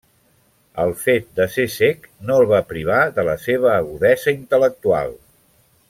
El 0.83 0.93
fet 1.01 1.27
de 1.39 1.45
ser 1.57 1.65
cec 1.73 2.07
no 2.29 2.39
el 2.45 2.49
va 2.53 2.63
privar 2.73 2.99
de 3.19 3.27
la 3.31 3.37
seva 3.47 3.71
agudesa 3.77 4.35
intel·lectual. 4.41 5.17